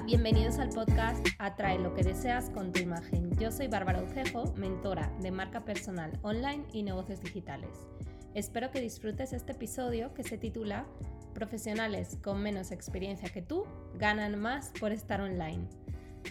Bienvenidos 0.00 0.58
al 0.58 0.70
podcast 0.70 1.24
Atrae 1.38 1.78
lo 1.78 1.94
que 1.94 2.02
deseas 2.02 2.50
con 2.50 2.72
tu 2.72 2.80
imagen. 2.80 3.30
Yo 3.38 3.52
soy 3.52 3.68
Bárbara 3.68 4.02
Ucejo, 4.02 4.52
mentora 4.56 5.12
de 5.20 5.30
marca 5.30 5.64
personal 5.64 6.18
online 6.22 6.64
y 6.72 6.82
negocios 6.82 7.20
digitales. 7.20 7.70
Espero 8.34 8.70
que 8.70 8.80
disfrutes 8.80 9.32
este 9.32 9.52
episodio 9.52 10.12
que 10.14 10.24
se 10.24 10.38
titula 10.38 10.86
Profesionales 11.34 12.18
con 12.22 12.42
menos 12.42 12.72
experiencia 12.72 13.28
que 13.28 13.42
tú 13.42 13.64
ganan 13.94 14.40
más 14.40 14.72
por 14.80 14.90
estar 14.92 15.20
online. 15.20 15.68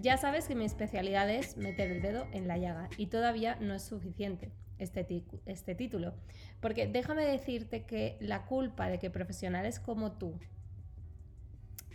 Ya 0.00 0.16
sabes 0.16 0.46
que 0.46 0.54
mi 0.54 0.64
especialidad 0.64 1.28
es 1.28 1.56
meter 1.58 1.90
el 1.90 2.00
dedo 2.00 2.26
en 2.32 2.48
la 2.48 2.56
llaga 2.56 2.88
y 2.96 3.08
todavía 3.08 3.56
no 3.60 3.74
es 3.74 3.82
suficiente 3.82 4.52
este, 4.78 5.24
este 5.44 5.74
título, 5.74 6.14
porque 6.60 6.86
déjame 6.86 7.24
decirte 7.24 7.84
que 7.84 8.16
la 8.20 8.46
culpa 8.46 8.88
de 8.88 8.98
que 8.98 9.10
profesionales 9.10 9.80
como 9.80 10.12
tú 10.12 10.38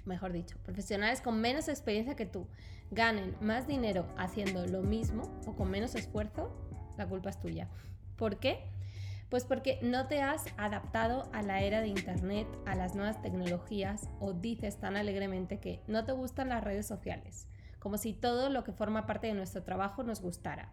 mejor 0.05 0.34
dicho, 0.34 0.57
profesionales 0.63 1.21
con 1.21 1.39
menos 1.39 1.67
experiencia 1.67 2.16
que 2.16 2.25
tú 2.25 2.48
ganen 2.91 3.35
más 3.41 3.67
dinero 3.67 4.07
haciendo 4.17 4.66
lo 4.67 4.81
mismo 4.81 5.23
o 5.45 5.55
con 5.55 5.70
menos 5.70 5.95
esfuerzo, 5.95 6.52
la 6.98 7.07
culpa 7.07 7.29
es 7.29 7.39
tuya. 7.39 7.67
¿Por 8.17 8.38
qué? 8.38 8.70
Pues 9.29 9.45
porque 9.45 9.79
no 9.81 10.07
te 10.07 10.21
has 10.21 10.45
adaptado 10.57 11.27
a 11.34 11.41
la 11.41 11.62
era 11.62 11.81
de 11.81 11.88
Internet, 11.88 12.48
a 12.66 12.76
las 12.76 12.93
nuevas 12.93 13.21
tecnologías 13.21 14.07
o 14.20 14.34
dices 14.34 14.77
tan 14.77 14.95
alegremente 14.95 15.59
que 15.59 15.81
no 15.88 16.05
te 16.05 16.12
gustan 16.12 16.49
las 16.49 16.63
redes 16.63 16.85
sociales, 16.85 17.48
como 17.79 17.98
si 17.98 18.13
todo 18.13 18.49
lo 18.49 18.63
que 18.63 18.73
forma 18.73 19.07
parte 19.07 19.27
de 19.27 19.34
nuestro 19.34 19.63
trabajo 19.63 20.04
nos 20.04 20.21
gustara. 20.21 20.71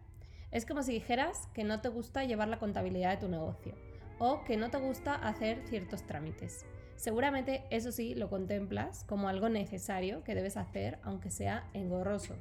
Es 0.51 0.67
como 0.67 0.83
si 0.83 0.92
dijeras 0.92 1.48
que 1.55 1.65
no 1.65 1.81
te 1.81 1.89
gusta 1.89 2.25
llevar 2.25 2.48
la 2.48 2.59
contabilidad 2.59 3.12
de 3.12 3.17
tu 3.17 3.28
negocio 3.28 3.75
o 4.19 4.45
que 4.45 4.59
no 4.59 4.69
te 4.70 4.78
gusta 4.78 5.15
hacer 5.15 5.62
ciertos 5.67 6.05
trámites. 6.06 6.67
Seguramente 7.01 7.65
eso 7.71 7.93
sí 7.93 8.15
lo 8.15 8.29
contemplas 8.29 9.05
como 9.05 9.31
algo 9.31 9.49
necesario 9.49 10.23
que 10.23 10.35
debes 10.35 10.59
hacer 10.59 10.98
aunque 11.03 11.31
sea 11.31 11.67
engorroso. 11.73 12.37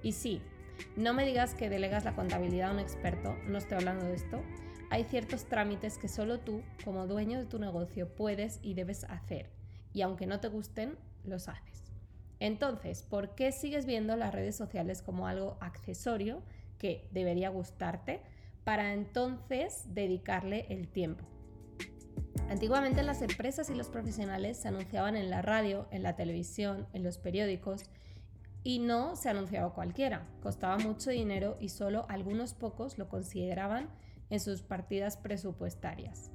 Y 0.00 0.12
sí, 0.12 0.40
no 0.94 1.12
me 1.12 1.26
digas 1.26 1.54
que 1.54 1.68
delegas 1.68 2.04
la 2.04 2.14
contabilidad 2.14 2.70
a 2.70 2.72
un 2.74 2.78
experto, 2.78 3.34
no 3.48 3.58
estoy 3.58 3.78
hablando 3.78 4.04
de 4.04 4.14
esto. 4.14 4.40
Hay 4.90 5.02
ciertos 5.02 5.46
trámites 5.46 5.98
que 5.98 6.06
solo 6.06 6.38
tú, 6.38 6.62
como 6.84 7.08
dueño 7.08 7.40
de 7.40 7.46
tu 7.46 7.58
negocio, 7.58 8.06
puedes 8.14 8.60
y 8.62 8.74
debes 8.74 9.02
hacer. 9.02 9.50
Y 9.92 10.02
aunque 10.02 10.26
no 10.26 10.38
te 10.38 10.46
gusten, 10.46 10.96
los 11.24 11.48
haces. 11.48 11.82
Entonces, 12.38 13.02
¿por 13.02 13.34
qué 13.34 13.50
sigues 13.50 13.86
viendo 13.86 14.14
las 14.14 14.32
redes 14.32 14.54
sociales 14.54 15.02
como 15.02 15.26
algo 15.26 15.56
accesorio 15.60 16.44
que 16.78 17.08
debería 17.10 17.48
gustarte 17.48 18.20
para 18.62 18.92
entonces 18.92 19.82
dedicarle 19.88 20.66
el 20.68 20.86
tiempo? 20.86 21.26
Antiguamente 22.48 23.02
las 23.02 23.22
empresas 23.22 23.70
y 23.70 23.74
los 23.74 23.88
profesionales 23.88 24.56
se 24.58 24.68
anunciaban 24.68 25.16
en 25.16 25.30
la 25.30 25.42
radio, 25.42 25.86
en 25.90 26.02
la 26.02 26.16
televisión, 26.16 26.86
en 26.92 27.02
los 27.02 27.18
periódicos 27.18 27.84
y 28.62 28.78
no 28.78 29.14
se 29.14 29.28
anunciaba 29.28 29.74
cualquiera. 29.74 30.26
Costaba 30.42 30.78
mucho 30.78 31.10
dinero 31.10 31.56
y 31.60 31.68
solo 31.68 32.06
algunos 32.08 32.54
pocos 32.54 32.98
lo 32.98 33.08
consideraban 33.08 33.88
en 34.30 34.40
sus 34.40 34.62
partidas 34.62 35.16
presupuestarias. 35.16 36.30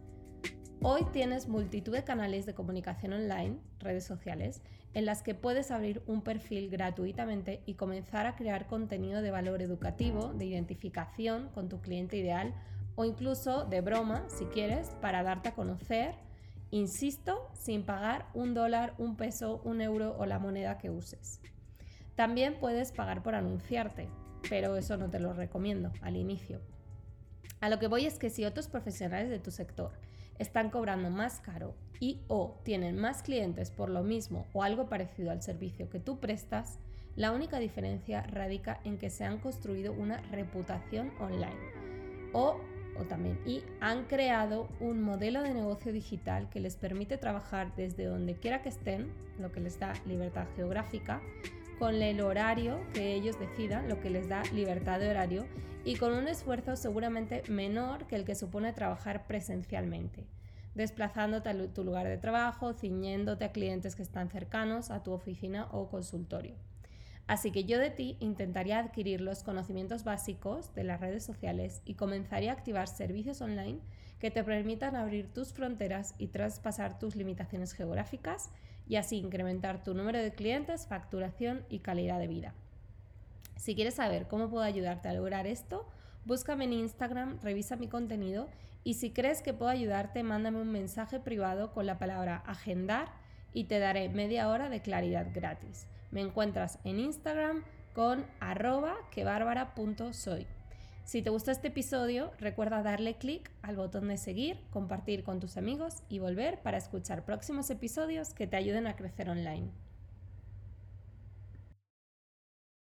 Hoy 0.81 1.05
tienes 1.11 1.47
multitud 1.47 1.94
de 1.94 2.03
canales 2.03 2.45
de 2.45 2.55
comunicación 2.55 3.13
online, 3.13 3.59
redes 3.79 4.03
sociales, 4.03 4.61
en 4.94 5.05
las 5.05 5.22
que 5.22 5.35
puedes 5.35 5.72
abrir 5.72 6.02
un 6.07 6.22
perfil 6.22 6.69
gratuitamente 6.69 7.61
y 7.66 7.75
comenzar 7.75 8.25
a 8.25 8.35
crear 8.35 8.66
contenido 8.66 9.22
de 9.22 9.29
valor 9.29 9.61
educativo, 9.61 10.33
de 10.33 10.45
identificación 10.45 11.49
con 11.49 11.69
tu 11.69 11.81
cliente 11.81 12.17
ideal 12.17 12.53
o 12.95 13.06
incluso 13.06 13.66
de 13.66 13.81
broma, 13.81 14.25
si 14.28 14.45
quieres, 14.45 14.89
para 15.02 15.23
darte 15.23 15.50
a 15.50 15.56
conocer, 15.56 16.16
insisto, 16.72 17.50
sin 17.53 17.84
pagar 17.84 18.28
un 18.34 18.53
dólar, 18.53 18.94
un 18.97 19.16
peso, 19.16 19.61
un 19.64 19.81
euro 19.81 20.16
o 20.17 20.25
la 20.25 20.39
moneda 20.39 20.78
que 20.78 20.89
uses. 20.89 21.42
También 22.16 22.58
puedes 22.59 22.92
pagar 22.92 23.23
por 23.23 23.36
anunciarte, 23.36 24.09
pero 24.50 24.75
eso 24.75 24.97
no 24.97 25.09
te 25.09 25.19
lo 25.19 25.34
recomiendo 25.34 25.91
al 26.01 26.18
inicio. 26.18 26.62
A 27.59 27.69
lo 27.69 27.80
que 27.80 27.88
voy 27.88 28.06
es 28.06 28.18
que 28.18 28.30
si 28.30 28.46
otros 28.46 28.68
profesionales 28.68 29.30
de 29.30 29.40
tu 29.40 29.51
sector 29.51 29.91
están 30.40 30.69
cobrando 30.72 31.09
más 31.09 31.40
caro 31.40 31.75
y 32.00 32.22
o 32.28 32.59
tienen 32.63 32.97
más 32.97 33.22
clientes 33.22 33.69
por 33.69 33.90
lo 33.90 34.01
mismo 34.01 34.47
o 34.53 34.63
algo 34.63 34.90
parecido 34.90 35.30
al 35.30 35.44
servicio 35.44 35.90
que 35.90 36.00
tú 36.00 36.19
prestas, 36.19 36.80
la 37.16 37.31
única 37.31 37.59
diferencia 37.59 38.24
radica 38.24 38.80
en 38.84 38.97
que 38.97 39.09
se 39.09 39.25
han 39.25 39.38
construido 39.38 39.94
una 39.94 40.18
reputación 40.31 41.12
online 41.19 41.59
o 42.34 42.59
o 43.00 43.03
también 43.03 43.40
y 43.46 43.63
han 43.79 44.06
creado 44.06 44.68
un 44.79 45.02
modelo 45.02 45.41
de 45.41 45.53
negocio 45.53 45.91
digital 45.94 46.50
que 46.50 46.59
les 46.59 46.75
permite 46.75 47.18
trabajar 47.18 47.75
desde 47.75 48.06
donde 48.06 48.35
quiera 48.35 48.62
que 48.62 48.69
estén, 48.69 49.12
lo 49.40 49.52
que 49.52 49.59
les 49.59 49.79
da 49.79 49.94
libertad 50.06 50.47
geográfica, 50.56 51.22
con 51.80 51.96
el 51.96 52.22
horario 52.22 52.80
que 52.94 53.16
ellos 53.16 53.40
decidan, 53.40 53.90
lo 53.90 54.00
que 54.00 54.12
les 54.12 54.30
da 54.30 54.44
libertad 54.53 55.00
de 55.00 55.09
horario 55.09 55.46
y 55.84 55.96
con 55.96 56.13
un 56.13 56.28
esfuerzo 56.28 56.75
seguramente 56.75 57.41
menor 57.50 58.06
que 58.06 58.16
el 58.16 58.25
que 58.25 58.35
supone 58.35 58.72
trabajar 58.72 59.25
presencialmente, 59.25 60.25
desplazándote 60.75 61.50
a 61.50 61.74
tu 61.74 61.84
lugar 61.84 62.07
de 62.07 62.18
trabajo, 62.18 62.74
ciñéndote 62.74 63.46
a 63.46 63.51
clientes 63.51 63.96
que 63.96 64.03
están 64.03 64.30
cercanos 64.30 64.91
a 64.91 65.01
tu 65.01 65.12
oficina 65.12 65.68
o 65.72 65.90
consultorio. 65.90 66.53
Así 67.31 67.50
que 67.50 67.64
yo 67.64 67.80
de 67.80 67.92
ti 67.92 68.18
intentaría 68.19 68.78
adquirir 68.78 69.22
los 69.22 69.42
conocimientos 69.42 70.03
básicos 70.03 70.75
de 70.75 70.84
las 70.84 71.00
redes 71.00 71.24
sociales 71.24 71.81
y 71.86 71.94
comenzaría 71.94 72.52
a 72.52 72.56
activar 72.56 72.90
servicios 72.90 73.40
online 73.40 73.80
que 74.19 74.31
te 74.31 74.44
permitan 74.44 74.97
abrir 74.97 75.31
tus 75.31 75.53
fronteras 75.53 76.14
y 76.18 76.28
traspasar 76.28 77.00
tus 77.00 77.16
limitaciones 77.16 77.72
geográficas 77.72 78.50
y 78.86 78.97
así 78.97 79.16
incrementar 79.16 79.81
tu 79.81 79.94
número 79.94 80.19
de 80.19 80.34
clientes, 80.34 80.88
facturación 80.88 81.64
y 81.69 81.80
calidad 81.80 82.19
de 82.19 82.28
vida. 82.28 82.53
Si 83.56 83.75
quieres 83.75 83.94
saber 83.94 84.28
cómo 84.28 84.50
puedo 84.50 84.66
ayudarte 84.66 85.08
a 85.08 85.13
lograr 85.13 85.48
esto, 85.48 85.88
búscame 86.25 86.66
en 86.66 86.74
Instagram, 86.74 87.40
revisa 87.42 87.78
mi 87.78 87.88
contenido 87.88 88.50
y 88.84 88.96
si 88.96 89.12
crees 89.12 89.42
que 89.42 89.53
puedo 89.53 89.72
ayudarte, 89.72 90.22
mándame 90.22 90.59
un 90.59 90.74
mensaje 90.74 91.22
privado 91.22 91.72
con 91.72 91.86
la 91.86 91.98
palabra 91.98 92.44
agendar 92.46 93.20
y 93.53 93.66
te 93.66 93.79
daré 93.79 94.09
media 94.09 94.50
hora 94.50 94.69
de 94.69 94.81
claridad 94.81 95.28
gratis. 95.34 95.88
Me 96.12 96.22
encuentras 96.22 96.79
en 96.84 97.00
Instagram 97.00 97.63
con 97.94 98.25
arroba 98.39 98.95
quebárbara.soy. 99.12 100.47
Si 101.03 101.22
te 101.22 101.29
gustó 101.29 101.51
este 101.51 101.69
episodio, 101.69 102.31
recuerda 102.39 102.84
darle 102.84 103.17
clic 103.17 103.51
al 103.62 103.75
botón 103.75 104.07
de 104.07 104.17
seguir, 104.17 104.59
compartir 104.69 105.23
con 105.23 105.39
tus 105.39 105.57
amigos 105.57 106.03
y 106.09 106.19
volver 106.19 106.62
para 106.62 106.78
escuchar 106.78 107.25
próximos 107.25 107.69
episodios 107.69 108.34
que 108.34 108.47
te 108.47 108.57
ayuden 108.57 108.88
a 108.88 108.95
crecer 108.95 109.29
online. 109.29 109.72